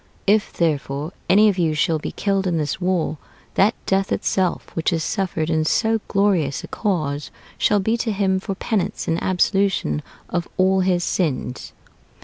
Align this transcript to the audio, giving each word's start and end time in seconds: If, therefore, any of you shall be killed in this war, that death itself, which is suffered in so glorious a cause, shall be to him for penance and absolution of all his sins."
If, 0.25 0.51
therefore, 0.51 1.11
any 1.29 1.47
of 1.47 1.59
you 1.59 1.75
shall 1.75 1.99
be 1.99 2.11
killed 2.11 2.47
in 2.47 2.57
this 2.57 2.81
war, 2.81 3.19
that 3.53 3.75
death 3.85 4.11
itself, 4.11 4.75
which 4.75 4.91
is 4.91 5.03
suffered 5.03 5.47
in 5.47 5.63
so 5.63 6.01
glorious 6.07 6.63
a 6.63 6.67
cause, 6.67 7.29
shall 7.59 7.79
be 7.79 7.95
to 7.97 8.11
him 8.11 8.39
for 8.39 8.55
penance 8.55 9.07
and 9.07 9.21
absolution 9.21 10.01
of 10.27 10.47
all 10.57 10.79
his 10.79 11.03
sins." 11.03 11.71